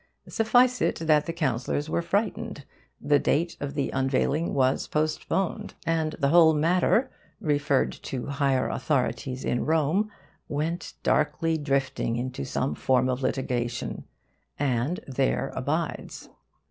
[0.27, 2.65] Suffice it that the councillors were frightened,
[2.99, 9.45] the date of the unveiling was postponed, and the whole matter, referred to high authorities
[9.45, 10.09] in Rome,
[10.47, 14.05] went darkly drifting into some form of litigation,
[14.57, 16.29] and there abides.